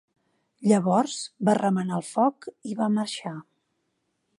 [0.71, 1.19] Llavors
[1.51, 3.37] va remenar el foc i va marxar.